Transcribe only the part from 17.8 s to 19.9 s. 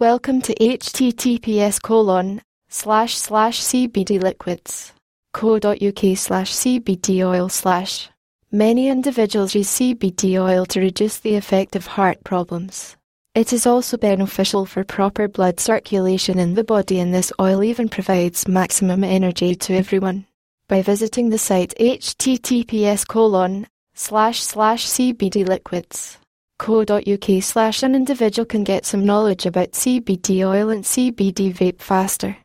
provides maximum energy to